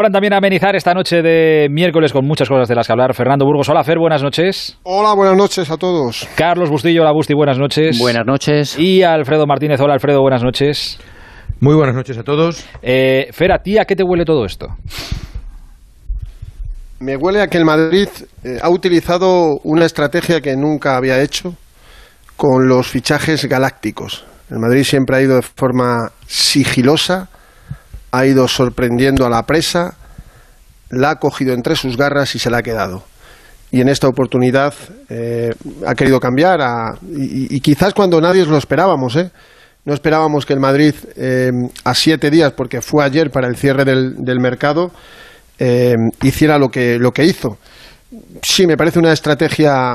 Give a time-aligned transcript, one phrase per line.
[0.00, 3.12] Ahora también a amenizar esta noche de miércoles con muchas cosas de las que hablar.
[3.12, 4.78] Fernando Burgos, hola Fer, buenas noches.
[4.82, 6.26] Hola, buenas noches a todos.
[6.36, 7.98] Carlos Bustillo, hola Busti, buenas noches.
[7.98, 8.78] Buenas noches.
[8.78, 10.98] Y Alfredo Martínez, hola Alfredo, buenas noches.
[11.60, 12.64] Muy buenas noches a todos.
[12.80, 14.68] Eh, Fer, ¿a ti a qué te huele todo esto?
[17.00, 18.08] Me huele a que el Madrid
[18.42, 21.56] eh, ha utilizado una estrategia que nunca había hecho
[22.36, 24.24] con los fichajes galácticos.
[24.50, 27.28] El Madrid siempre ha ido de forma sigilosa,
[28.12, 29.94] ha ido sorprendiendo a la presa,
[30.90, 33.04] la ha cogido entre sus garras y se la ha quedado.
[33.72, 34.74] Y en esta oportunidad
[35.08, 35.50] eh,
[35.86, 39.30] ha querido cambiar a- y, quizás cuando nadie lo esperábamos, ¿eh?
[39.84, 41.50] No esperábamos que el Madrid eh,
[41.84, 44.90] a siete días, porque fue ayer para el cierre del, mercado,
[45.58, 47.58] eh, hiciera lo que, lo que hizo.
[48.42, 49.94] Sí, me parece una estrategia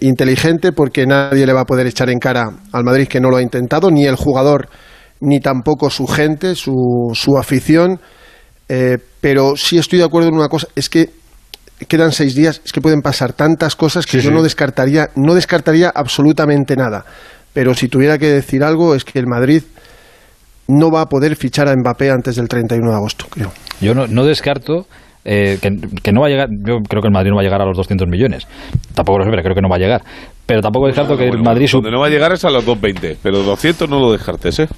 [0.00, 3.36] inteligente porque nadie le va a poder echar en cara al Madrid que no lo
[3.36, 4.68] ha intentado, ni el jugador,
[5.20, 8.00] ni tampoco su gente, su, su afición.
[8.68, 11.10] Eh, pero sí estoy de acuerdo en una cosa, es que
[11.88, 14.34] quedan seis días, es que pueden pasar tantas cosas que Sí, yo sí.
[14.34, 17.04] no descartaría, no descartaría absolutamente nada.
[17.52, 19.62] Pero si tuviera que decir algo es que el Madrid
[20.68, 23.52] no va a poder fichar a Mbappé antes del 31 de agosto, creo.
[23.80, 24.86] Yo no, no descarto
[25.28, 25.68] eh, que,
[26.02, 27.66] que no va a llegar, yo creo que el Madrid no va a llegar a
[27.66, 28.46] los 200 millones.
[28.94, 30.02] Tampoco lo sé, pero creo que no va a llegar.
[30.46, 31.68] Pero tampoco descarto que el Madrid...
[31.72, 34.68] Donde no va a llegar es a los 220, pero 200 no lo descartes, ¿eh?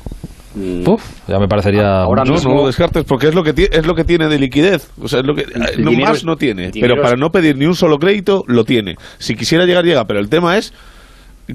[0.87, 2.01] Uf, ya me parecería...
[2.01, 4.39] Ahora No, no lo descartes porque es lo que ti- es lo que tiene de
[4.39, 4.91] liquidez.
[5.01, 7.29] O sea, es lo que El no dinero más no tiene, pero para es- no
[7.31, 8.97] pedir ni un solo crédito lo tiene.
[9.19, 10.73] Si quisiera llegar llega, pero el tema es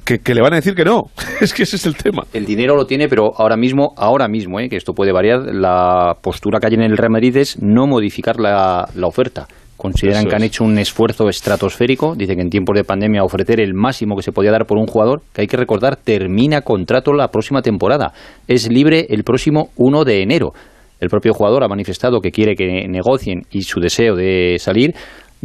[0.06, 1.04] que, que le van a decir que no.
[1.42, 2.24] es que ese es el tema.
[2.34, 4.70] El dinero lo tiene, pero ahora mismo, ahora mismo, ¿eh?
[4.70, 8.40] que esto puede variar, la postura que hay en el Real Madrid es no modificar
[8.40, 9.48] la, la oferta.
[9.78, 10.48] Consideran Eso que han es.
[10.48, 12.16] hecho un esfuerzo estratosférico.
[12.16, 14.86] Dicen que en tiempos de pandemia ofrecer el máximo que se podía dar por un
[14.88, 18.14] jugador, que hay que recordar, termina contrato la próxima temporada.
[18.48, 20.54] Es libre el próximo 1 de enero.
[21.02, 24.94] El propio jugador ha manifestado que quiere que negocien y su deseo de salir.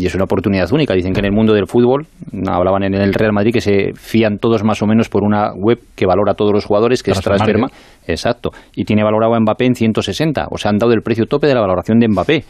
[0.01, 0.95] Y es una oportunidad única.
[0.95, 2.07] Dicen que en el mundo del fútbol,
[2.47, 5.81] hablaban en el Real Madrid, que se fían todos más o menos por una web
[5.97, 7.21] que valora a todos los jugadores, que es.
[7.21, 7.75] Transfermarkt.
[8.07, 8.51] Exacto.
[8.77, 10.47] Y tiene valorado a Mbappé en 160.
[10.53, 12.45] O sea, han dado el precio tope de la valoración de Mbappé.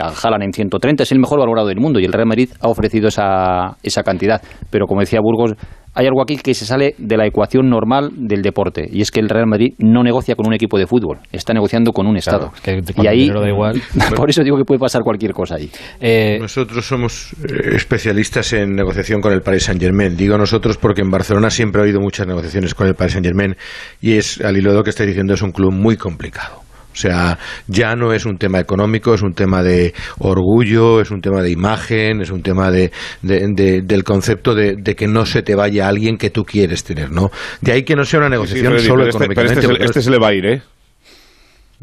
[0.00, 2.68] A Haaland en 130 es el mejor valorado del mundo y el Real Madrid ha
[2.68, 4.40] ofrecido esa, esa cantidad.
[4.70, 5.54] Pero como decía Burgos,
[5.94, 9.20] hay algo aquí que se sale de la ecuación normal del deporte y es que
[9.20, 12.52] el Real Madrid no negocia con un equipo de fútbol, está negociando con un Estado.
[12.54, 13.80] es que y ahí, da igual.
[14.16, 15.68] por eso digo que puede pasar cualquier cosa ahí.
[16.00, 20.16] Eh, Nosotros somos eh, especialistas en negociación con el Paris Saint Germain.
[20.16, 23.56] Digo nosotros porque en Barcelona siempre ha habido muchas negociaciones con el Paris Saint Germain
[24.00, 26.69] y es, al hilo de lo que estáis diciendo, es un club muy complicado.
[26.92, 31.20] O sea, ya no es un tema económico, es un tema de orgullo, es un
[31.20, 32.90] tema de imagen, es un tema de,
[33.22, 36.82] de- de- del concepto de, de que no se te vaya alguien que tú quieres
[36.84, 37.30] tener, ¿no?
[37.60, 39.60] De ahí que no sea una Sí, negociación solo este, pero económicamente.
[39.60, 40.62] este se, este le va a ir, ¿eh?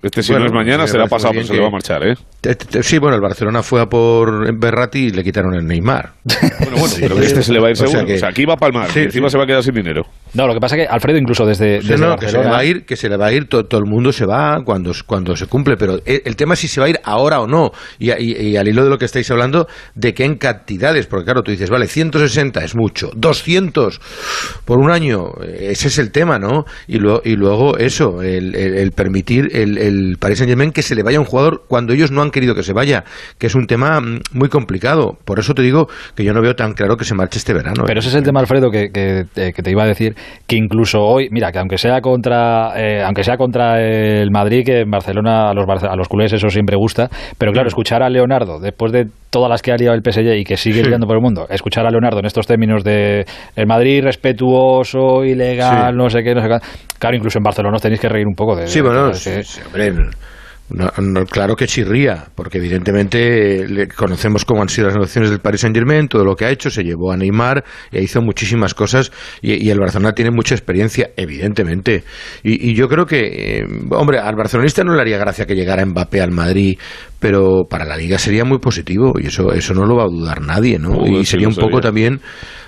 [0.04, 2.14] Este si Bueno, no es mañana será pasado, pero se le va a marchar, ¿eh?
[2.56, 6.14] Te- te- Sí, bueno, el Barcelona fue a por Berratti y le quitaron el Neymar.
[6.60, 8.06] Bueno, bueno, pero este se le va a ir O sea seguro.
[8.08, 9.34] que- o sea, aquí va a palmar Sí, y encima sí.
[9.34, 10.04] se va a quedar sin dinero.
[10.34, 12.66] no, lo que pasa es que Alfredo incluso desde, no, que se le va a
[12.66, 15.36] ir, que se le va a ir, to- todo, el mundo se va cuando, cuando
[15.36, 17.72] se cumple, pero el, el tema es si se va a ir ahora o no.
[18.00, 21.26] Y, y- y al hilo de lo que estáis hablando, de qué en cantidades, porque
[21.26, 24.00] claro, tú dices, vale, 160 es mucho, 200
[24.66, 26.66] por un año, ese es el tema, ¿no?
[26.88, 30.82] Y, luego y luego eso, el, el- el permitir el, el Paris Saint Germain que
[30.82, 33.04] se le vaya a un jugador cuando ellos no han querido que se vaya,
[33.40, 35.18] que es un tema mm, muy complicado.
[35.26, 37.82] Por eso te digo que yo no veo tan claro que se marche este verano.
[37.82, 37.86] ¿eh?
[37.88, 40.16] Pero ese es el tema, Alfredo, que, que, eh, que te iba a decir,
[40.48, 44.82] que incluso hoy, mira, que aunque sea contra eh, aunque sea contra el Madrid, que
[44.82, 47.54] en Barcelona a los, a los culés eso siempre gusta, pero Mm.
[47.54, 50.58] claro, escuchar a Leonardo, después de todas las que ha liado el PSG y que
[50.58, 50.88] sigue Sí.
[50.90, 55.92] liando por el mundo, escuchar a Leonardo en estos términos de el Madrid respetuoso, ilegal,
[55.94, 55.98] Sí.
[55.98, 56.58] no sé qué, no sé qué,
[57.00, 58.68] claro, incluso en Barcelona os tenéis que reír un poco de...
[58.68, 59.92] Sí, bueno, de- sí, de- sí, hombre,
[60.70, 65.30] no- no, claro que chirría, porque evidentemente eh, le conocemos cómo han sido las negociaciones
[65.30, 68.22] del Paris Saint Germain, todo lo que ha hecho, se llevó a Neymar, e hizo
[68.22, 69.12] muchísimas cosas,
[69.42, 72.04] y, y el Barcelona tiene mucha experiencia, evidentemente.
[72.44, 75.86] Y, y yo creo que, eh, hombre, al barcelonista no le haría gracia que llegara
[75.86, 76.78] Mbappé al Madrid,
[77.20, 80.42] pero para la liga sería muy positivo, y eso, eso no lo va a dudar
[80.42, 81.06] nadie, ¿no?
[81.08, 82.20] Y sería un poco también.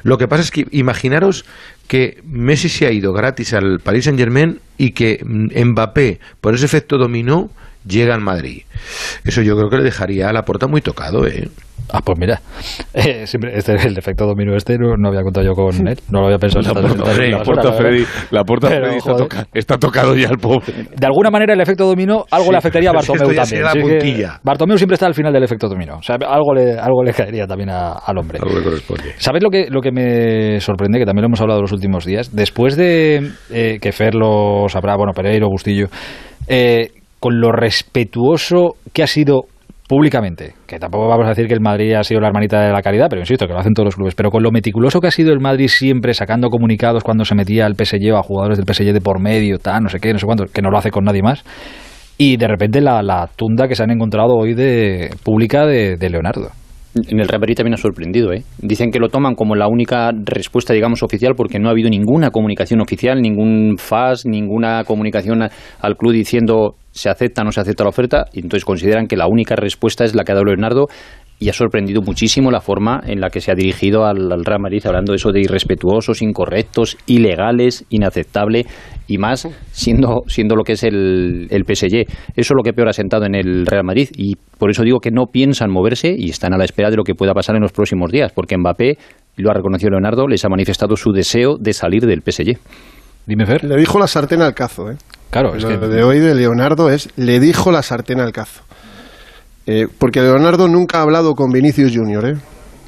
[0.04, 1.44] Lo que pasa es que imaginaros
[1.88, 6.56] que Messi se ha ido gratis al Paris Saint Germain y que mm, Mbappé, por
[6.56, 7.50] ese efecto dominó,
[7.86, 8.64] llega al Madrid.
[9.26, 11.48] Eso yo creo que le dejaría a la puerta muy tocado, ¿eh?
[11.92, 12.40] Ah, pues mira,
[12.94, 16.20] eh, siempre, este, el defecto dominó este no, no había contado yo con él, no
[16.20, 16.62] lo había pensado.
[16.80, 19.28] en estas- estas- La puerta Freddy, la puerta Pero, Freddy está, joder.
[19.28, 20.72] toca- está tocado ya el pobre.
[20.96, 23.64] De alguna manera el efecto dominó algo Sí, le afectaría a Bartomeu también.
[23.74, 24.40] que puntilla.
[24.44, 25.98] Bartomeu siempre está al final del efecto dominó.
[25.98, 28.38] O sea, algo le, algo le caería también a- al hombre.
[28.40, 29.14] Algo que corresponde.
[29.18, 31.00] ¿Sabes lo que, lo que me sorprende?
[31.00, 32.36] Que también lo hemos hablado los últimos días.
[32.36, 35.88] Después de eh, que Fer lo sabrá, bueno, Pereiro, Bustillo,
[36.48, 39.44] eh, con lo respetuoso que ha sido
[39.88, 42.82] públicamente, que tampoco vamos a decir que el Madrid ha sido la hermanita de la
[42.84, 45.12] caridad, pero insisto, que lo hacen todos los clubes, pero con lo meticuloso que ha
[45.12, 48.94] sido el Madrid siempre sacando comunicados cuando se metía al PSG a jugadores del PSG
[48.94, 51.06] de por medio, tal, no sé qué, no sé cuánto, que no lo hace con
[51.06, 51.44] nadie más,
[52.20, 56.10] y de repente la, la tunda que se han encontrado hoy de pública de, de
[56.12, 56.52] Leonardo.
[56.96, 58.44] En el Real también ha sorprendido, ¿eh?
[58.58, 62.32] Dicen que lo toman como la única respuesta, digamos, oficial, porque no ha habido ninguna
[62.32, 67.84] comunicación oficial, ningún FAS, ninguna comunicación al club diciendo se acepta o no se acepta
[67.84, 70.88] la oferta, y entonces consideran que la única respuesta es la que ha dado Leonardo,
[71.40, 74.60] y ha sorprendido muchísimo la forma en la que se ha dirigido al, al Real
[74.60, 78.66] Madrid, hablando de eso de irrespetuosos, incorrectos, ilegales, inaceptable,
[79.08, 81.96] y más siendo, siendo lo que es el, el PSG.
[81.96, 85.00] Eso es lo que peor ha sentado en el Real Madrid, y por eso digo
[85.00, 87.62] que no piensan moverse y están a la espera de lo que pueda pasar en
[87.62, 88.98] los próximos días, porque Mbappé,
[89.38, 92.58] lo ha reconocido Leonardo, les ha manifestado su deseo de salir del PSG.
[93.26, 93.64] Dime, Fer.
[93.64, 94.98] Le dijo la sartén al cazo, ¿eh?
[95.30, 95.78] Claro, es Lo que...
[95.88, 98.64] de hoy de Leonardo es, le dijo la sartén al cazo.
[99.72, 102.34] Eh, porque Leonardo nunca ha hablado con Vinicius Junior, ¿eh?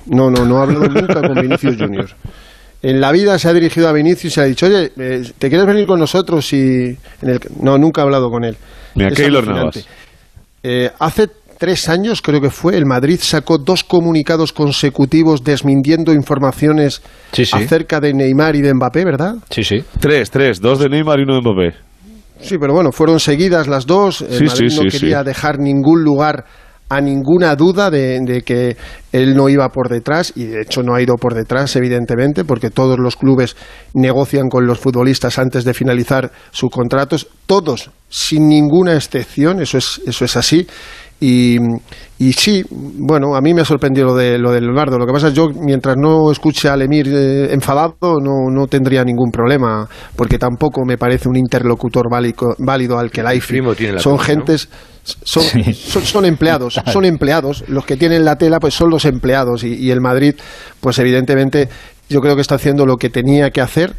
[0.08, 2.10] No, no, no ha hablado nunca con Vinicius Junior.
[2.82, 5.50] En la vida se ha dirigido a Vinicius y se ha dicho, oye, eh, ¿te
[5.50, 6.52] quieres venir con nosotros?
[6.54, 7.40] Y en el...
[7.62, 8.58] No, nunca ha hablado con él.
[8.96, 9.46] Mira, Keylor.
[9.48, 9.88] Navas.
[10.64, 11.28] Eh, hace
[11.60, 17.52] tres años, creo que fue, el Madrid sacó dos comunicados consecutivos desmintiendo informaciones Sí, sí.
[17.56, 19.36] acerca de Neymar y de Mbappé, ¿verdad?
[19.52, 19.84] Sí, sí.
[20.00, 21.76] Tres, tres, dos de Neymar y uno de Mbappé.
[22.40, 24.22] Sí, pero bueno, fueron seguidas las dos.
[24.24, 26.44] El Sí, Madrid no quería dejar ningún lugar
[26.92, 28.76] a ninguna duda de, que
[29.14, 32.70] él no iba por detrás y de hecho no ha ido por detrás evidentemente porque
[32.70, 33.56] todos los clubes
[33.94, 40.02] negocian con los futbolistas antes de finalizar sus contratos todos sin ninguna excepción eso es
[40.06, 40.68] eso es así
[41.24, 41.58] y,
[42.18, 44.98] y sí, bueno, a mí me ha sorprendido lo de, lo de Leonardo.
[44.98, 48.66] Lo que pasa es que yo, mientras no escuche al Emir eh, enfadado, no, no
[48.66, 53.48] tendría ningún problema, porque tampoco me parece un interlocutor válico- válido al que Laifi.
[53.54, 54.26] primo tiene la Son tuya, ¿no?
[54.36, 54.70] gentes,
[55.04, 55.74] son, Sí.
[55.76, 57.64] son, son empleados, son empleados.
[57.68, 59.64] Los que tienen la tela, pues son los empleados.
[59.64, 60.34] Y, y el Madrid,
[60.80, 61.70] pues evidentemente,
[62.10, 63.94] yo creo que está haciendo lo que tenía que hacer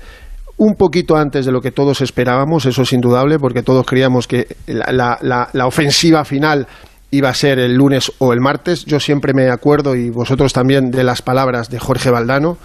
[0.59, 4.47] un poquito antes de lo que todos esperábamos, eso es indudable, porque todos creíamos que
[4.67, 6.67] la, la- la- la ofensiva final
[7.13, 8.85] iba a ser el lunes o el martes.
[8.87, 12.57] Yo siempre me acuerdo, y vosotros también, de las palabras de Jorge Valdano,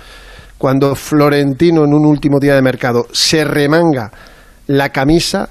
[0.57, 4.11] cuando Florentino en un último día de mercado se remanga
[4.65, 5.49] la camisa,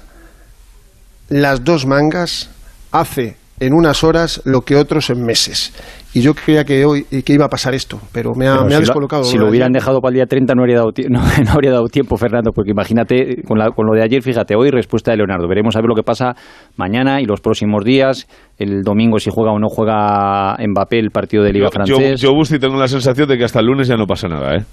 [1.29, 2.49] las dos mangas,
[2.91, 5.73] hace en unas horas lo que otros en meses.
[6.13, 8.67] Y yo creía que hoy que iba a pasar esto, pero me ha, Pero me
[8.67, 9.23] ha si lo- descolocado.
[9.23, 11.51] si lo lo de hubieran dejado para el día 30 no habría dado, no, no
[11.51, 15.11] habría dado tiempo, Fernando, porque imagínate, con, la- con lo de ayer, fíjate, hoy respuesta
[15.11, 15.47] de Leonardo.
[15.47, 16.35] Veremos a ver lo que pasa
[16.75, 18.27] mañana y los próximos días.
[18.57, 22.21] El domingo, si juega o no juega Mbappé el partido de Liga Yo, yo, francés.
[22.21, 24.65] yo, Busti, tengo la sensación de que hasta el lunes ya no pasa nada, ¿eh?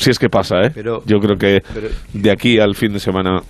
[0.00, 0.70] Si es que pasa, ¿eh?
[0.74, 3.40] Pero- yo creo que pero- de aquí al fin de semana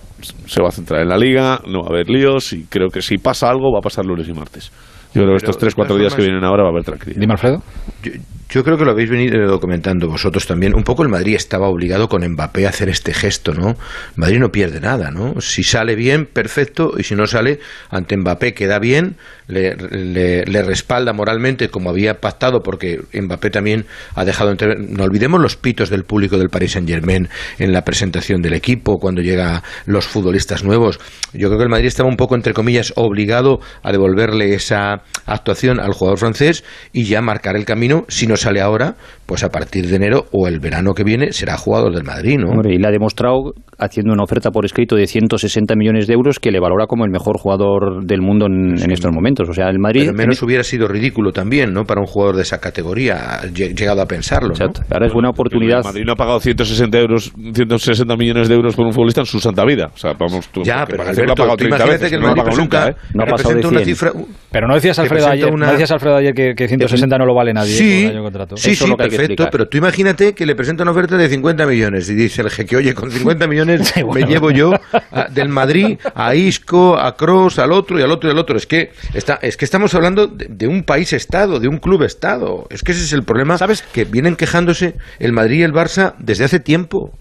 [0.47, 3.03] se va a centrar en la liga, no va a haber líos y creo que
[3.03, 4.73] si pasa algo va a pasar lunes y martes.
[5.15, 7.21] Yo creo que estos tres, cuatro días que vienen ahora va a haber tranquilidad.
[7.21, 7.63] Dime, Alfredo.
[8.03, 8.13] Yo,
[8.49, 10.75] yo creo que lo habéis venido comentando vosotros también.
[10.75, 13.77] Un poco el Madrid estaba obligado con Mbappé a hacer este gesto, ¿no?
[14.17, 15.41] Madrid no pierde nada, ¿no?
[15.41, 17.61] Si sale bien, perfecto, y si no sale,
[17.91, 19.17] ante Mbappé queda bien,
[19.47, 24.51] le, le- le respalda moralmente como había pactado, porque Mbappé también ha dejado...
[24.51, 27.29] entre- No olvidemos los pitos del público del Paris Saint-Germain
[27.59, 30.99] en la presentación del equipo, cuando llegan los futbolistas nuevos.
[31.33, 35.81] Yo creo que el Madrid estaba un poco, entre comillas, obligado a devolverle esa actuación
[35.81, 39.87] al jugador francés y ya marcar el camino, si no sale ahora, pues a partir
[39.87, 42.51] de enero o el verano que viene será jugador del Madrid, ¿no?
[42.51, 46.39] Hombre, y le ha demostrado haciendo una oferta por escrito de 160 millones de euros
[46.39, 49.49] que le valora como el mejor jugador del mundo en, en estos momentos.
[49.49, 50.03] O sea, el Madrid.
[50.07, 51.85] Pero menos hubiera sido ridículo también, ¿no?
[51.85, 54.53] Para un jugador de esa categoría, lle- llegado a pensarlo.
[54.91, 55.79] Ahora es buena oportunidad.
[55.79, 59.27] El Madrid no ha pagado 160, euros, 160 millones de euros por un futbolista en
[59.27, 59.91] su santa vida.
[59.95, 62.21] O sea, vamos, tú, Ya, pero ha Alberto, pagado tú 30 imagínate veces, que el
[62.21, 63.13] no lo ha Madrid pagado presenta, nunca, ¿eh?
[63.15, 63.97] No ha pasado representa de una 100.
[63.97, 64.13] cifra...
[64.51, 67.35] Pero no decías, Alfredo, ayer, una- no decías, Alfredo, ayer que, que 160 no lo
[67.35, 68.57] vale nadie Sí, año contrato.
[68.57, 72.09] sí, Eso sí, perfecto, pero tú imagínate que le presenta una oferta de 50 millones
[72.11, 74.27] y dice el jeque, oye, con 50 millones Sí, bueno.
[74.27, 74.73] me llevo yo
[75.13, 78.57] a- del Madrid a Isco, a Cross, al otro y al otro y al otro.
[78.57, 82.67] Es que, está, es que estamos hablando de, de un país-estado, de un club-estado.
[82.71, 83.83] Es que ese es el problema, ¿Sabes?
[83.83, 87.13] Que vienen quejándose el Madrid y el Barça desde hace tiempo.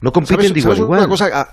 [0.00, 0.98] No compiten ¿Sabes- de igual igual.
[1.00, 1.48] una cosa?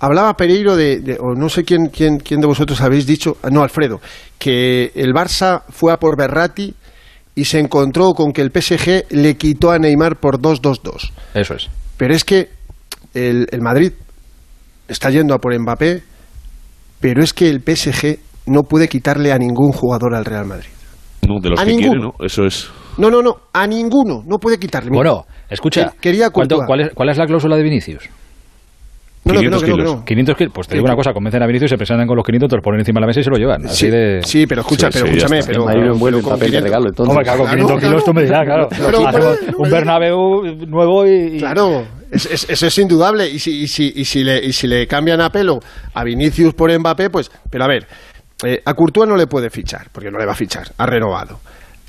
[0.00, 3.48] Hablaba Pereiro de, de- o no sé quién, quién, quién de vosotros habéis dicho, ah,
[3.50, 4.00] no, Alfredo,
[4.38, 6.74] que el Barça fue a por Berratti
[7.34, 11.12] y se encontró con que el PSG le quitó a Neymar por 2-2-2.
[11.34, 11.68] Eso es.
[11.98, 12.48] Pero es que
[13.14, 13.92] el, el Madrid
[14.88, 16.02] está yendo a por Mbappé,
[16.98, 20.68] pero es que el PSG no puede quitarle a ningún jugador al Real Madrid.
[21.28, 21.98] No, de los A que quiere.
[22.00, 22.14] ¿no?
[22.20, 22.68] Eso es.
[22.96, 24.90] No, no, no, a ninguno, no puede quitarle.
[24.90, 26.66] Mira, Bueno, escucha, que- quería ¿cuánto- Courtois.
[26.66, 28.08] cuál, es, ¿cuál es la cláusula de Vinicius?
[29.24, 29.96] No, no, que no, 500 que no, que kilos.
[29.98, 30.04] no.
[30.04, 30.52] 500 kilos.
[30.54, 32.62] Pues te digo una cosa, convencen a Vinicius, se presentan con los 500, te los
[32.64, 33.66] ponen encima de la mesa y se lo llevan.
[33.66, 34.20] Así Sí, de...
[34.24, 36.86] sí, pero escucha, Sí, pero sí, escúchame, pero, en pero con papel de 500 regalo,
[36.88, 37.10] entonces.
[37.10, 38.04] Hombre, claro, con Claro, 500 kilos claro.
[38.04, 38.68] tú me dirás, claro.
[39.12, 41.38] Pero, un Bernabéu nuevo y...
[41.38, 43.28] Claro, es- es- eso es indudable.
[43.28, 45.60] Y si, y, si, y, si le, y si le cambian a pelo
[45.94, 47.30] a Vinicius por Mbappé, pues.
[47.50, 47.86] Pero a ver,
[48.44, 51.40] eh, a Courtois no le puede fichar, porque no le va a fichar, ha renovado.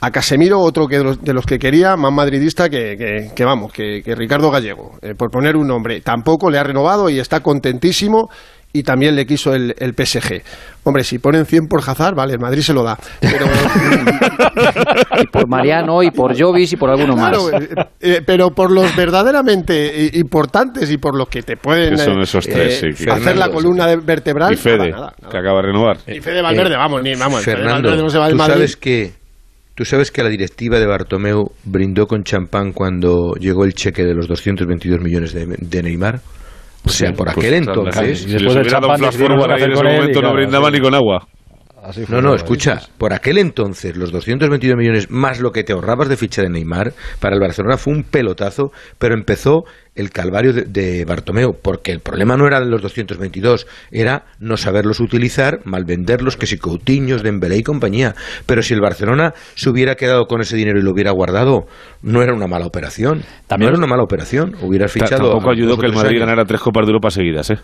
[0.04, 3.46] A Casemiro, otro que de, los, de los que quería, más madridista que, que- que
[3.46, 6.02] vamos, que, que Ricardo Gallego, eh, por poner un nombre.
[6.02, 8.28] Tampoco le ha renovado y está contentísimo
[8.74, 10.42] y también le quiso el, el PSG.
[10.86, 12.98] Hombre, si ponen 100 por Hazard, vale, el Madrid se lo da.
[13.20, 13.46] Pero,
[15.22, 17.62] Y por Mariano, y por Jovis, y por alguno Claro, más.
[17.62, 22.22] eh, eh, pero por los verdaderamente importantes y por los que te pueden Que son
[22.22, 24.54] esos tres, sí, que- hacer la columna de vertebral.
[24.54, 25.32] Y Fede, nada, nada, nada.
[25.32, 25.98] que acaba de renovar.
[26.08, 27.42] Y Fede Valverde, vamos, ni vamos.
[27.44, 28.54] Fede Fernando, Valverde no se va del tú Madrid.
[28.56, 29.21] sabes que
[29.76, 34.14] tú sabes que la directiva de Bartomeu brindó con champán cuando llegó el cheque de
[34.14, 36.22] los 222 millones de, de Neymar.
[36.86, 38.20] O sea, Sí, por pues, aquel claro, entonces.
[38.20, 40.34] Si Y les después del hubiera dado un flash forward ahí en ese momento, no
[40.34, 40.74] brindaba sí.
[40.74, 41.28] ni con agua.
[41.84, 45.74] Así fue No, no, escucha, por aquel entonces los 222 millones más lo que te
[45.74, 49.64] ahorrabas de ficha de Neymar para el Barcelona fue un pelotazo, pero empezó
[49.96, 54.56] el calvario de, de Bartomeu, porque el problema no era de los 222, era no
[54.58, 58.16] saberlos utilizar, mal venderlos, que si Coutinhos, Dembélé y compañía.
[58.46, 61.66] Pero si el Barcelona se hubiera quedado con ese dinero y lo hubiera guardado,
[62.04, 63.24] no era una mala operación.
[63.48, 64.56] También- no era una mala operación.
[64.62, 65.30] Hubieras fichado.
[65.32, 66.20] Tampoco ayudó que el Madrid años.
[66.22, 67.58] ganara tres Copas de Europa seguidas, ¿eh?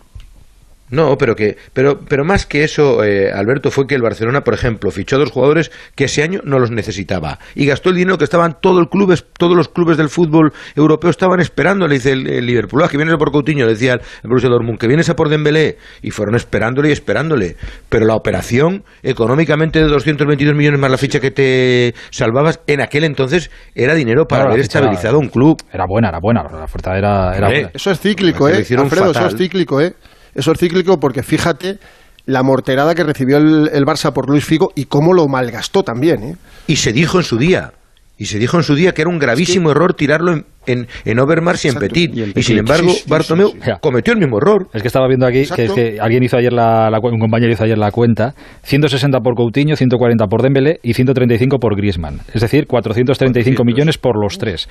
[0.90, 4.54] No, pero que, pero, pero más que eso, eh, Alberto, fue que el Barcelona, por
[4.54, 8.18] ejemplo, fichó a dos jugadores que ese año no los necesitaba y gastó el dinero
[8.18, 11.88] que estaban todo el clubes, todos los clubes del fútbol europeo estaban esperando.
[11.88, 14.30] Le dice el, el Liverpool, "Ah, que vienes a por Coutinho, le decía el, el
[14.30, 17.58] Borussia Dortmund, que vienes a por Dembélé y fueron esperándole y esperándole.
[17.90, 23.04] Pero la operación, económicamente de 222 millones más la ficha que te salvabas, en aquel
[23.04, 25.58] entonces era dinero para Claro, haber estabilizado un club.
[25.74, 26.44] Era buena, era buena.
[26.44, 27.72] La oferta era, era Hombre, buena.
[27.74, 28.54] Eso es cíclico, ¿eh?
[28.54, 29.94] lo hicieron Alfredo, eso es cíclico, ¿eh?
[30.38, 31.80] Eso es cíclico porque fíjate
[32.28, 36.24] la morterada que recibió el, el Barça por Luis Figo y cómo lo malgastó también,
[36.24, 36.36] ¿eh?
[36.68, 37.74] Y se dijo en su día,
[38.18, 41.20] y se dijo en su día que era un gravísimo error tirarlo en, en, en
[41.20, 41.76] Overmars y en.
[41.76, 42.16] Petit.
[42.16, 42.58] Y en Y, sin Petit.
[42.60, 43.72] embargo, Sí, sí, Bartomeu sí, sí.
[43.82, 44.68] cometió el mismo error.
[44.74, 47.52] Es que estaba viendo aquí que, es que alguien hizo ayer la, la un compañero
[47.52, 48.34] hizo ayer la cuenta,
[48.64, 52.20] 160 por Coutinho, 140 por Dembélé y 135 por Griezmann.
[52.34, 54.68] Es decir, 435 millones por los tres.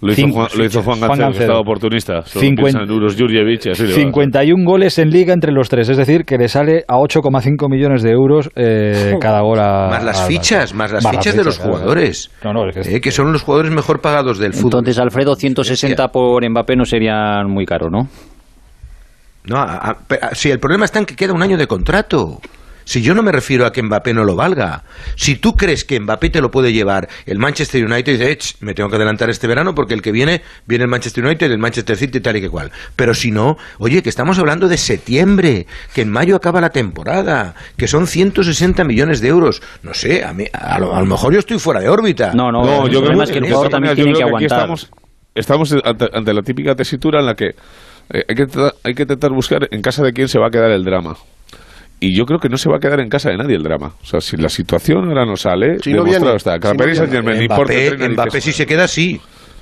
[0.00, 2.22] Lo hizo, Juan, lo hizo Juan Juan Gancedo, que estaba oportunista.
[2.22, 3.94] Solo Cincuenta- piensa en Uros Jurjevic y así le va.
[3.96, 8.02] 51 goles en liga entre los tres, es decir, que le sale a 8,5 millones
[8.02, 12.30] de euros eh, cada gol a- Más las fichas, más las fichas de los jugadores.
[12.40, 12.60] claro.
[12.60, 14.66] No, no, es que- Eh, que son los jugadores mejor pagados del fútbol.
[14.80, 18.08] Entonces, Alfredo, 160 por Mbappé no serían muy caro, ¿no?
[19.44, 21.66] No, a- a- pe- a- si el problema está en que queda un año de
[21.66, 22.40] contrato.
[22.84, 24.82] Si yo no me refiero a que Mbappé no lo valga.
[25.14, 28.74] Si tú crees que Mbappé te lo puede llevar el Manchester United, dice, "Ech, me
[28.74, 31.96] tengo que adelantar este verano porque el que viene, viene el Manchester United, el Manchester
[31.96, 32.72] City, tal y que cual.
[32.96, 37.54] Pero si no, oye, que estamos hablando de septiembre, que en mayo acaba la temporada,
[37.76, 39.62] que son 160 millones de euros.
[39.84, 42.32] No sé, a, mí, a, lo, a lo mejor yo estoy fuera de órbita.
[42.34, 44.58] No, no, No, el yo creo es que el jugador también tiene que aguantar.
[44.58, 44.90] estamos,
[45.34, 47.54] estamos ante, ante la típica tesitura en la que
[48.12, 48.46] eh, hay, que
[48.84, 51.16] hay que intentar buscar en casa de quién se va a quedar el drama.
[52.02, 53.92] Y yo creo que no se va a quedar en casa de nadie el drama.
[54.02, 56.58] O sea, si la situación ahora no sale, Si no viene, está.
[56.58, 57.46] Si no viene.
[57.46, 59.20] Mbappé, Mbappé si se queda así.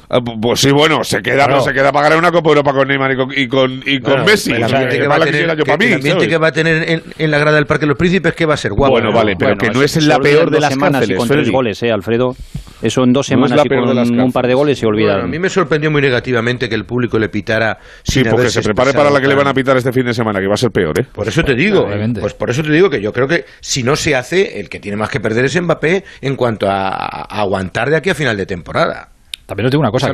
[0.08, 1.52] Pu- Pues sí, bueno, se queda, Claro.
[1.54, 4.00] pero se queda para ganar una Copa Europa con Neymar y con, y con, y
[4.00, 4.52] con Bueno, Messi.
[4.52, 6.10] el ambiente, que que, va a la tener, quisiera yo que- para mí, el ambiente
[6.20, 6.28] ¿sabes?
[6.28, 8.54] que va a tener en, en la grada del Parque de los Príncipes que va
[8.54, 8.92] a ser guapo.
[8.92, 11.50] Bueno, vale, pero que no es la peor de las semanas y cárceles, con tres
[11.50, 12.34] goles, eh, Alfredo.
[12.80, 13.68] Eso en dos No semanas la y
[14.08, 15.14] con un par de goles se olvidan.
[15.14, 18.50] Bueno, a mí me sorprendió muy negativamente que el público le pitara Sí, sin porque
[18.50, 20.54] se prepare para la que le van a pitar este fin de semana, que va
[20.54, 21.04] a ser peor, ¿eh?
[21.12, 21.86] Por eso te digo,
[22.20, 24.78] pues por eso te digo que yo creo que si no se hace, el que
[24.78, 28.36] tiene más que perder es Mbappé en cuanto a, a aguantar de aquí a final
[28.36, 29.08] de temporada.
[29.48, 30.08] También os digo una cosa.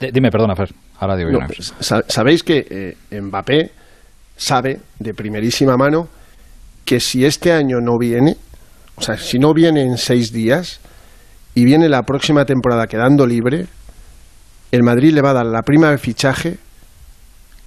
[0.00, 0.72] que- dime, perdona, Fer.
[0.98, 1.74] Ahora digo yo No, una cosa.
[1.80, 3.70] sa- Sabéis que eh, Mbappé
[4.38, 6.08] sabe de primerísima mano
[6.86, 8.36] que si este año no viene,
[8.96, 10.80] o sea, si no viene en seis días
[11.54, 13.66] y viene la próxima temporada quedando libre,
[14.72, 16.56] el Madrid le va a dar la prima de fichaje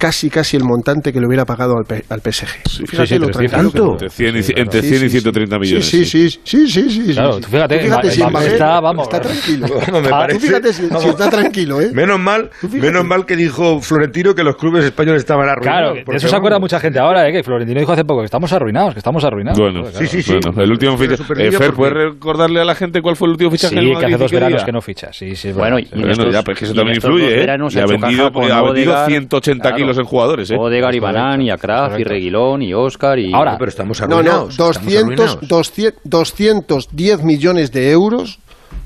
[0.04, 2.46] casi casi el montante que le hubiera pagado al, P- al PSG.
[2.68, 3.92] Sí, Fíjate sí, lo sí, tranquilo que- ¿tanto?
[3.92, 5.12] Entre 100 y, Sí, entre Sí, 100 sí, y sí.
[5.20, 5.86] 130 millones.
[5.86, 7.40] Sí, sí, sí, sí, sí, sí, sí, Claro, sí.
[7.40, 9.66] tú fíjate, fíjate si Mbappé está, vamos, está tranquilo.
[10.02, 11.90] Me Ah, parece- tú fíjate si, si está tranquilo, ¿eh?
[11.94, 15.80] Menos mal, menos mal que dijo Florentino que los clubes españoles estaban arruinados.
[15.80, 17.32] Claro, de porque, eso se acuerda mucha gente ahora, ¿eh?
[17.32, 19.58] que Florentino dijo hace poco que estamos arruinados, que estamos arruinados.
[19.58, 20.36] Bueno, Claro, sí, sí, sí.
[20.42, 21.46] Bueno, el último Pero fichaje.
[21.48, 24.04] Eh, Fer, por ¿puedes recordarle a la gente cuál fue el último fichaje Sí, que
[24.06, 25.12] hace dos veranos que no ficha.
[25.14, 27.50] Sí, sí, Bueno, y eso también influye, ¿eh?
[27.50, 30.56] ha vendido, caja con ha vendido Odegaard, 180 claro, kilos en jugadores, ¿eh?
[30.58, 32.04] Odegaard y Balán y Akraf y.
[32.04, 33.32] Reguilón y Oscar y...
[33.32, 34.50] Ahora, Pero estamos No, no, arruinados.
[34.50, 35.48] estamos 200, arruinados.
[35.48, 38.38] 200, 210 millones de euros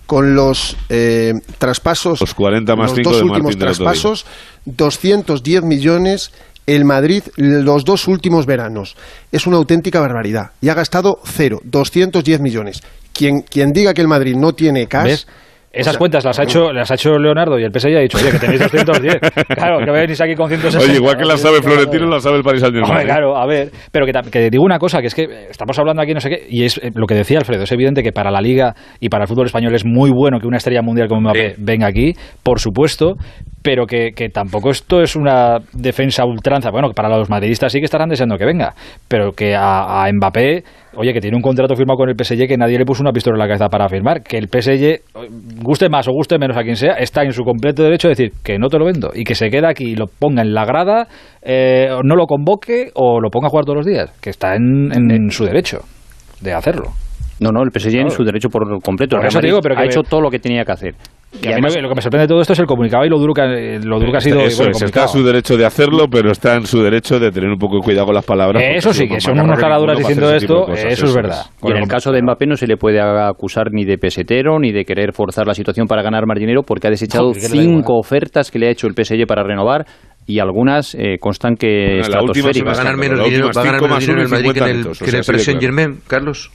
[0.07, 2.21] con los eh, traspasos.
[2.21, 4.27] Los 40 más los 5 dos de últimos Martín traspasos,
[4.65, 6.33] 210 millones
[6.67, 8.97] el Madrid los dos últimos veranos.
[9.33, 10.51] Es una auténtica barbaridad.
[10.61, 12.83] Y ha gastado cero, 210 millones.
[13.15, 15.05] Quien, quien diga que el Madrid no tiene cash...
[15.07, 15.27] ¿Ves?
[15.71, 18.31] Esas cuentas las ha, hecho, las ha hecho Leonardo y el PSG ha dicho, oye,
[18.33, 19.19] que tenéis 210.
[19.49, 20.85] claro, que venís aquí con 160.
[20.85, 23.01] Oye, igual que la sabe Florentino, la sabe el Paris Saint-Germain.
[23.01, 23.05] ¿eh?
[23.05, 26.15] claro, a ver, pero que, que digo una cosa, que es que estamos hablando aquí
[26.15, 28.41] no sé qué, y es eh, lo que decía Alfredo, es evidente que para la
[28.41, 31.39] Liga y para el fútbol español es muy bueno que una estrella mundial como Mbappé
[31.49, 31.55] Sí.
[31.59, 33.15] venga aquí, por supuesto,
[33.63, 36.71] pero que, que tampoco esto es una defensa ultranza.
[36.71, 38.75] Bueno, que para los madridistas sí que estarán deseando que venga,
[39.09, 40.63] pero que a, a Mbappé,
[40.95, 43.35] oye, que tiene un contrato firmado con el PSG que nadie le puso una pistola
[43.35, 45.01] en la cabeza para firmar, que el PSG, eh,
[45.63, 48.33] guste más o guste menos a quien sea, está en su completo derecho de decir
[48.43, 50.65] que no te lo vendo y que se queda aquí y lo ponga en la
[50.65, 51.09] grada,
[51.43, 54.91] eh, no lo convoque o lo ponga a jugar todos los días, que está en,
[54.93, 55.81] en- en su derecho
[56.41, 56.91] de hacerlo.
[57.41, 58.11] No, no, el PSG en Claro.
[58.11, 59.17] su derecho por completo.
[59.17, 60.73] Por El Real eso Madrid digo, pero que- ha hecho todo lo que tenía que
[60.73, 60.95] hacer.
[61.31, 63.79] Y lo que me sorprende de todo esto es el comunicado y lo duro que,
[63.83, 64.41] lo duro que ha sido.
[64.41, 65.09] Eso bueno, es, está comunicado.
[65.09, 68.07] su derecho de hacerlo, pero está en su derecho de tener un poco de cuidado
[68.07, 68.63] con las palabras.
[68.63, 71.47] porque Eso sí, que son que caladuras diciendo esto, cosas, eso es verdad.
[71.63, 74.73] Y en el caso de Mbappé no se le puede acusar ni de pesetero, ni
[74.73, 78.51] de querer forzar la situación para ganar más dinero, porque ha desechado No, cinco ofertas
[78.51, 79.85] que le ha hecho el PSG para renovar
[80.27, 83.65] y algunas eh, constan que Bueno, la última ¿Va a ganar menos dinero, va a
[83.65, 85.27] ganar menos más dinero en el Madrid que en 50 el, que en sea, el
[85.27, 85.61] Paris claro.
[85.61, 86.51] Saint-Germain, Carlos?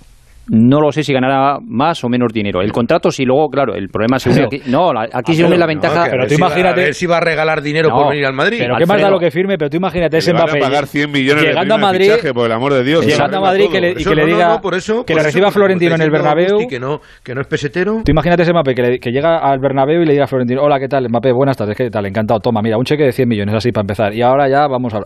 [0.50, 2.62] No lo sé si ganará más o menos dinero.
[2.62, 4.62] El contrato sí, luego, claro, el problema se une aquí.
[4.68, 6.00] No, la- aquí se une la ventaja.
[6.00, 7.96] No, que pero tú si va- imagínate- a ver si va a regalar dinero No,
[7.96, 8.58] por venir al Madrid.
[8.60, 10.58] Pero qué más da lo que firme, pero tú imagínate ese Mbappé.
[10.58, 13.06] a pagar 100 millones llegando de a Madrid, fichaje, por el amor de Dios.
[13.06, 15.06] llegando eso a Madrid que le- y eso, que le no, diga no, por eso,
[15.06, 16.48] que por le eso, reciba como Florentino en el Bernabéu.
[16.50, 18.02] Agustí, que no, que no es pesetero.
[18.04, 20.62] Tú imagínate ese Mbappé que, le- que llega al Bernabéu y le diga a Florentino,
[20.62, 21.08] hola, ¿qué tal?
[21.08, 22.06] Mbappé, buenas tardes, ¿qué tal?
[22.06, 24.14] Encantado, toma, mira, un cheque de 100 millones así para empezar.
[24.14, 25.00] Y ahora ya vamos a...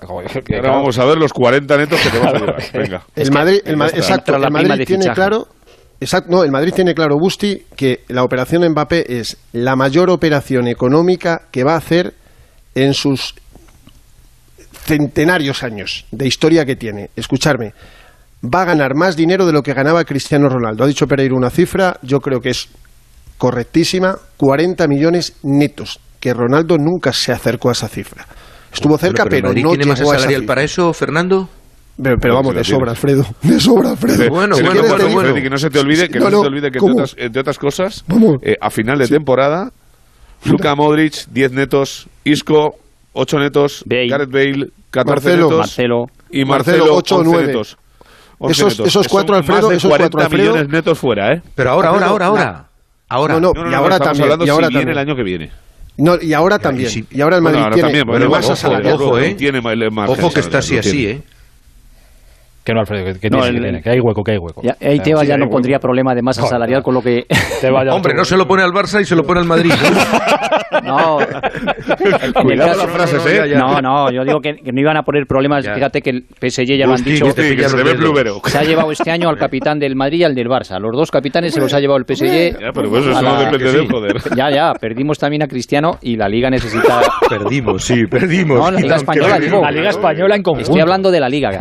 [0.44, 2.56] Que Ahora vamos a ver los 40 netos que te vas a llevar.
[2.74, 3.02] Venga.
[3.16, 5.06] El Madrid, exacto, el Madrid tiene.
[5.30, 5.48] Claro,
[6.00, 10.68] exacto, no, el Madrid tiene claro, Busti, que la operación Mbappé es la mayor operación
[10.68, 12.14] económica que va a hacer
[12.76, 13.36] en sus
[14.86, 17.10] centenarios años de historia que tiene.
[17.16, 17.74] Escucharme,
[18.44, 20.84] va a ganar más dinero de lo que ganaba Cristiano Ronaldo.
[20.84, 22.70] Ha dicho Pereira una cifra, yo creo que es
[23.38, 28.26] correctísima, 40 millones netos, que Ronaldo nunca se acercó a esa cifra.
[28.74, 30.48] Estuvo cerca, pero, no tiene llegó a esa salarial cifra.
[30.48, 31.50] para eso, Fernando?
[32.02, 33.26] Pero, pero vamos, Sí, de sobra, Alfredo.
[33.42, 34.30] De sobra, Alfredo.
[34.30, 36.30] Bueno, Sí, Si bueno, bueno, bueno, Freddy, que no se te olvide, que no, No,
[36.30, 38.38] se no, te olvide que entre otras, entre otras cosas, Vamos.
[38.44, 39.72] eh, a final de temporada,
[40.46, 42.76] Luka Modric, 10 netos, Isco,
[43.14, 44.08] 8 netos, Bale.
[44.10, 45.44] Gareth Bale, 14 Marcelo.
[45.46, 46.06] netos, Marcelo.
[46.30, 47.48] y Marcelo, Marcelo, ocho o 11 nueve.
[47.48, 47.78] netos.
[48.40, 50.52] 11 Esos- esos cuatro, son Alfredo, más esos 40 cuatro, Alfredo.
[50.54, 51.42] millones netos fuera, ¿eh?
[51.56, 52.64] Pero ahora, ahora, ahora, ahora.
[53.10, 53.34] Ahora.
[53.36, 54.98] No, no, No, no, y ahora estamos también, hablando y ahora si viene también.
[55.00, 55.52] el año que viene.
[55.98, 56.90] No, y ahora también.
[56.92, 57.04] sí.
[57.10, 59.34] Y ahora el Bueno, Madrid ahora tiene también, bueno, bueno, masa ojo, ojo, ¿eh?
[59.34, 60.88] Tiene más- más Ojo que está así, tiene.
[60.88, 61.22] así, ¿eh?
[62.68, 64.38] Que no, Alfredo, que, que No, tiene, el- que tiene, que hay hueco, que hay
[64.40, 64.62] hueco.
[64.62, 65.54] Ya, ahí Tebas sí, ya no hueco.
[65.54, 67.26] pondría problema de masa salarial con lo que...
[67.92, 69.72] Hombre, no se lo pone al Barça y se lo pone al Madrid.
[70.84, 71.18] No,
[72.42, 73.56] Cuidado las frases, no, no, ¿eh?
[73.56, 75.66] No, no, yo digo que, que no iban a poner problemas.
[75.66, 75.74] Ya.
[75.74, 77.26] Fíjate que el PSG ya lo han dicho.
[77.34, 78.40] que se plumero.
[78.46, 80.80] Se ha llevado este año al capitán del Madrid y al del Barça.
[80.80, 82.60] Los dos capitanes se los ha llevado el PSG.
[82.60, 83.92] Ya, pero eso a no depende de él, sí.
[83.92, 84.18] joder.
[84.36, 87.02] Ya, ya, perdimos también a Cristiano y la Liga necesita...
[87.30, 88.60] Perdimos, sí, perdimos.
[88.60, 89.62] No, la Liga Española, digo.
[89.62, 90.70] La Liga Española en conjunto.
[90.70, 91.52] Estoy hablando de la Liga,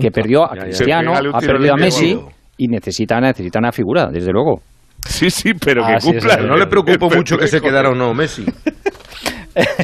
[0.00, 0.62] que perdió a.
[0.64, 2.18] Cristiano, ha perdido a Messi
[2.58, 4.60] y necesita, necesita una figura, desde luego.
[5.06, 6.36] Sí, sí, pero Ah, que sí, cumpla.
[6.36, 8.44] Pero no le preocupó mucho que se quedara o no Messi.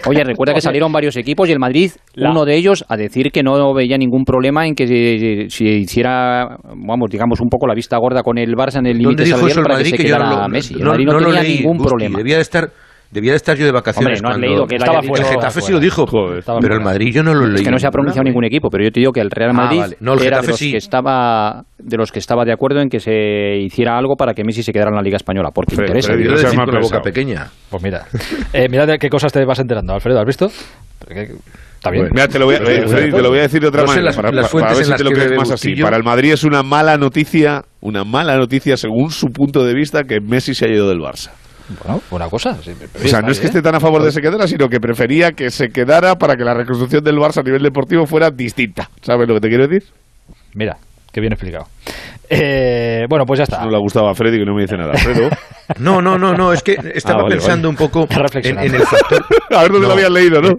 [0.08, 3.32] Oye, recuerda que salieron varios equipos y el Madrid, La- uno de ellos, a decir
[3.32, 7.74] que no veía ningún problema en que se, se hiciera, vamos, digamos, un poco la
[7.74, 9.90] vista gorda con el Barça en el ¿Dónde límite salarial para Madrid?
[9.90, 10.74] que se Que yo quedara no lo, Messi.
[10.74, 11.88] El no- Madrid no, no tenía leí, ningún Busti.
[11.88, 12.18] problema.
[12.18, 12.70] Debía de estar,
[13.10, 14.20] debía de estar yo de vacaciones.
[14.20, 15.26] Hombre, no has cuando- leído que Estaba fuera.
[15.28, 16.06] El Getafe sí lo dijo.
[16.06, 16.80] Joder, pero el.
[16.82, 17.56] Madrid yo no lo leí.
[17.56, 19.50] Es que no se ha pronunciado ningún equipo, pero yo te digo que el Real
[19.50, 19.96] Ah, Madrid vale.
[20.00, 20.70] No, el era de los sí.
[20.72, 24.42] que estaba de los que estaba de acuerdo en que se hiciera algo para que
[24.44, 26.12] Messi se quedara en la Liga española, porque Fred, interesa.
[26.14, 27.46] No seas decir con la boca pequeña.
[27.70, 28.06] Pues mira,
[28.52, 30.50] eh, mira de qué cosas te vas enterando, Alfredo, ¿has visto?
[31.06, 32.04] Está bien.
[32.04, 32.14] Bueno.
[32.14, 33.86] Mira, te lo voy a, eh, Freddy, te lo voy a decir de otra No
[33.88, 35.74] manera, las- para, las para- fuentes para ver si te lo que crees más así.
[35.76, 40.02] Para el Madrid es una mala noticia, una mala noticia según su punto de vista
[40.04, 41.30] que Messi se ha ido del Barça.
[41.82, 42.56] Bueno, buena cosa.
[42.62, 42.72] sí,
[43.04, 44.80] O sea, no es que esté tan a favor de que se quedara, sino que
[44.80, 48.88] prefería que se quedara para que la reconstrucción del Barça a nivel deportivo fuera distinta.
[49.02, 49.88] ¿Sabes lo que te quiero decir?
[50.54, 50.76] Mira,
[51.12, 51.66] qué bien explicado.
[52.28, 53.64] Eh, bueno, pues ya está.
[53.64, 54.94] No le ha gustado a Freddy, que no me dice nada.
[55.80, 59.24] No, no, no, no, es que estaba Ah, vale, pensando un poco en, el factor.
[59.50, 59.88] a ver dónde No.
[59.88, 60.50] lo habías leído, ¿no?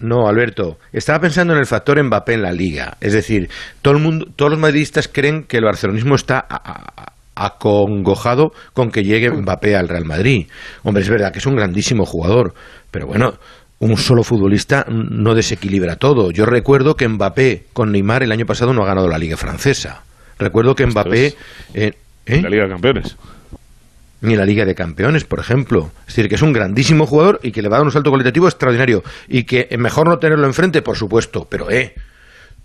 [0.00, 2.98] No, Alberto, estaba pensando en el factor Mbappé en la liga.
[3.00, 3.48] Es decir,
[3.80, 7.09] todo el mundo, todos los madridistas creen que el barcelonismo está a- a-
[7.46, 10.46] acongojado con que llegue Mbappé al Real Madrid.
[10.82, 12.54] Hombre, es verdad que es un grandísimo jugador,
[12.90, 13.34] pero bueno,
[13.78, 16.30] un solo futbolista no desequilibra todo.
[16.30, 20.02] Yo recuerdo que Mbappé con Neymar el año pasado no ha ganado la liga francesa.
[20.38, 21.34] Recuerdo que Mbappé...
[21.74, 21.92] eh,
[22.26, 22.42] ¿eh?
[22.42, 23.16] La Liga de Campeones.
[24.20, 25.90] ni la Liga de Campeones, por ejemplo.
[26.00, 28.10] Es decir, que es un grandísimo jugador y que le va a dar un salto
[28.10, 29.02] cualitativo extraordinario.
[29.28, 31.94] Y que mejor no tenerlo enfrente, por supuesto, pero eh,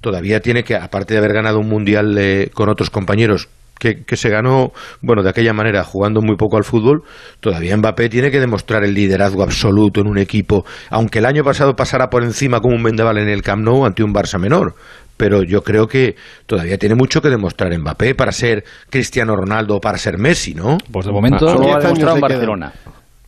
[0.02, 3.48] todavía tiene que, aparte de haber ganado un mundial eh, con otros compañeros
[3.80, 7.02] que, que, se ganó, bueno, de aquella manera, jugando muy poco al fútbol,
[7.40, 11.76] todavía Mbappé tiene que demostrar el liderazgo absoluto en un equipo, aunque el año pasado
[11.76, 14.76] pasara por encima como un vendaval en el Camp Nou ante un Barça menor.
[15.18, 19.80] Pero yo creo que todavía tiene mucho que demostrar Mbappé para ser Cristiano Ronaldo o
[19.80, 20.78] para ser Messi, ¿no?
[20.92, 22.74] Pues de momento Solo ha demostrado en le Barcelona.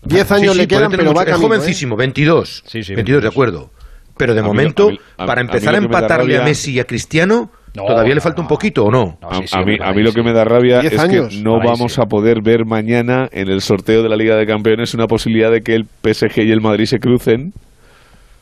[0.04, 1.48] Diez años Sí, sí, le quedan, pero va es camino, ¿eh?
[1.48, 2.64] jovencísimo, 22.
[2.66, 3.32] Sí, sí, 22, de 22.
[3.34, 3.70] acuerdo.
[4.18, 6.80] Pero de A mí- momento, a mí- a- para empezar a empatarle a Messi y
[6.80, 9.18] a Cristiano, No, todavía le no, falta un poquito, ¿o no?
[9.22, 11.30] No, A, sí, sí, a mí, a mí lo que me da rabia es años.
[11.30, 12.02] que no vamos sí.
[12.02, 15.62] a poder ver mañana en el sorteo de la Liga de Campeones una posibilidad de
[15.62, 17.54] que el PSG y el Madrid se crucen.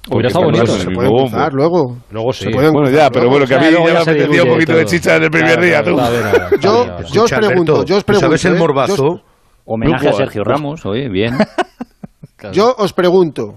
[0.07, 0.65] Hubiera porque estado bonito.
[0.67, 1.57] Se pueden cruzar bombo.
[1.57, 1.97] luego.
[2.11, 2.49] Luego sí.
[2.53, 4.81] Bueno, cruzar ya, pero bueno, que a mí Claro, ya me apetecía un poquito de
[4.83, 4.91] todo.
[4.91, 6.57] chicha en el primer Claro, día, tú.
[6.61, 8.27] Yo, yo os pregunto, Alberto, yo os ¿tú pregunto.
[8.27, 8.59] ¿Sabes el ¿eh?
[8.59, 9.21] morbazo?
[9.65, 11.33] Homenaje a Sergio Ramos, oye, bien.
[12.53, 13.55] Yo os pregunto,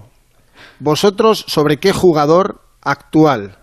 [0.79, 3.58] vosotros sobre qué jugador actual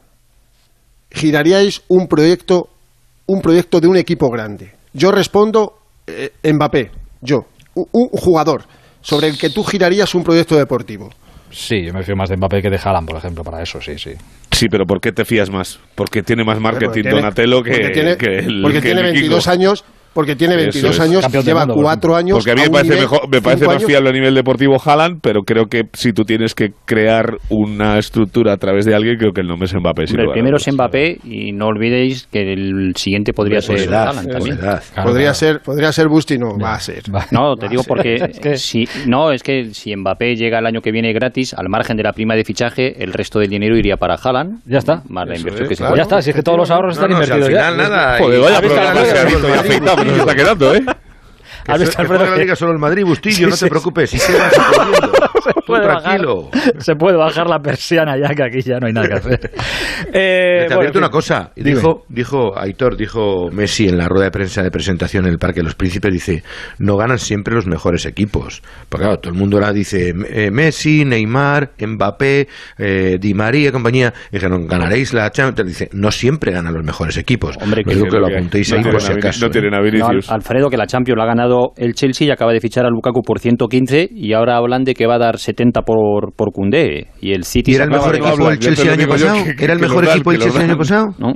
[1.16, 2.68] giraríais un proyecto,
[3.26, 4.70] un proyecto de un equipo grande.
[4.92, 5.72] Yo respondo
[6.06, 8.64] eh, Mbappé, yo, un, un jugador
[9.00, 11.10] sobre el que tú girarías un proyecto deportivo.
[11.50, 13.98] Sí, yo me fío más de Mbappé que de Haaland, por ejemplo, para eso, sí,
[13.98, 14.10] sí.
[14.50, 15.78] Sí, pero ¿por qué te fías más?
[15.94, 19.00] Porque tiene más marketing Porque tiene- Donatello que, porque tiene, que el porque que tiene
[19.00, 19.50] el 22 Kiko.
[19.52, 19.84] años,
[20.16, 21.00] porque tiene Eso 22 es.
[21.00, 22.38] años, Campeón lleva mundo, por cuatro años.
[22.38, 25.20] Porque a mí me parece, nivel, mejor, me parece más fiable a nivel deportivo Haaland,
[25.20, 29.32] pero creo que si tú tienes que crear una estructura a través de alguien, creo
[29.32, 30.04] que el nombre es Mbappé.
[30.08, 30.72] Hombre, el primero es.
[30.72, 34.56] Mbappé y no olvidéis que el siguiente podría ser edad, Haaland también.
[34.58, 34.82] edad.
[34.94, 35.34] Claro, podría claro.
[35.34, 37.02] ser, podría ser Busti, no, va a ser.
[37.30, 41.12] No, te digo porque si no es que si Mbappé llega el año que viene
[41.12, 44.60] gratis, al margen de la prima de fichaje, el resto del dinero iría para Haaland.
[44.64, 45.02] Ya está.
[45.10, 45.94] Más la inversión es, que se claro.
[45.96, 47.76] Ya está, si es que todos los ahorros No, están no, si al invertidos final
[47.76, 47.88] ya.
[47.90, 48.18] nada.
[48.18, 48.56] Joder, vaya
[49.04, 50.84] se ha visto afeitado, se está quedando, ¿eh?
[51.64, 53.70] Que, ¿Has se- que que- liga solo el Madrid, Bustillo, no Sí, te sí.
[53.70, 54.18] preocupes, si
[55.66, 56.02] se bajar.
[56.02, 56.48] tranquilo.
[56.78, 59.50] Se puede bajar la persiana ya, que aquí ya no hay nada que hacer.
[60.12, 61.50] Eh, te bueno, una cosa.
[61.56, 61.76] Dime.
[61.76, 65.60] Dijo, dijo Aitor, dijo Messi en la rueda de prensa de presentación en el Parque
[65.60, 66.42] de los Príncipes, dice,
[66.78, 68.62] no ganan siempre los mejores equipos.
[68.88, 74.12] Porque claro, todo el mundo ahora dice, eh, Messi, Neymar, Mbappé, eh, Di María, compañía.
[74.30, 75.68] Y dijeron, ganaréis la Champions.
[75.68, 77.56] Dice, no siempre ganan los mejores equipos.
[77.60, 79.46] Hombre, que- digo que lo apuntéis no ahí por tienen si acaso.
[79.46, 79.74] No tienen.
[80.28, 83.22] Alfredo, que la Champions la ha ganado el Chelsea y acaba de fichar a Lukaku
[83.22, 87.08] por 115 y ahora hablan de que va a dar 70 por, por Koundé.
[87.20, 89.36] Y el City ¿Y era el mejor equipo te Chelsea el año pasado?
[89.58, 91.06] ¿Era el mejor equipo lo Chelsea el año pasado?
[91.18, 91.32] ¿no?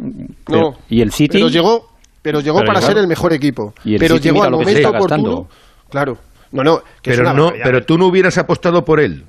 [0.49, 0.73] No.
[0.89, 1.87] Y el City Pero llegó,
[2.23, 2.95] pero llegó Pero para claro.
[2.95, 3.75] ser el mejor equipo.
[3.85, 5.49] Y el pero City llegó al momento oportuno.
[5.91, 6.17] Claro.
[6.53, 6.79] No, no.
[7.03, 9.25] que Pero, no, pero tú no hubieras apostado por él.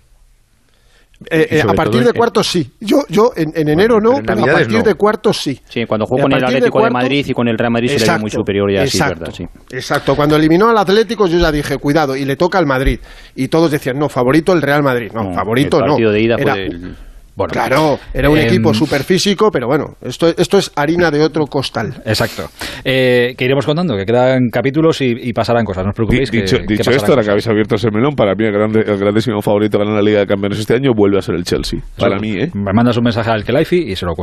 [1.30, 2.72] Eh, eh, a partir de cuartos sí.
[2.80, 4.84] Yo, yo en, en enero pero no, en pero a partir no.
[4.84, 5.60] de cuartos sí.
[5.70, 8.00] Sí, cuando jugó con el de Atlético de, Madrid y con el Real Madrid se
[8.00, 9.46] le dio muy Exacto, superior ya, sí, exacto, verdad, sí.
[9.72, 13.00] Exacto, cuando eliminó al Atlético yo ya dije, cuidado, y le toca al Madrid.
[13.36, 15.12] Y todos decían, no, favorito el Real Madrid.
[15.14, 15.90] No, No, favorito el no.
[15.92, 16.96] partido de ida Era- fue el-
[17.36, 21.22] Bueno, Claro, era un em, equipo súper físico, pero bueno, esto, esto es harina de
[21.24, 22.02] otro costal.
[22.06, 22.50] Exacto.
[22.84, 26.30] Eh, que iremos contando, que quedan capítulos y, y pasarán cosas, no os preocupéis.
[26.30, 28.82] que- dicho que dicho esto, ahora que habéis abierto ese melón, para mí el, grande,
[28.86, 31.44] el grandísimo favorito a ganar la Liga de Campeones este año vuelve a ser el
[31.44, 31.80] Chelsea.
[31.98, 32.50] Para mí, ¿eh?
[32.54, 34.20] Me mandas un mensaje al Kelaifi y se lo cuento.